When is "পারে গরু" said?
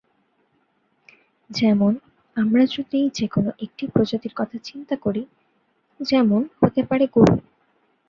6.83-7.35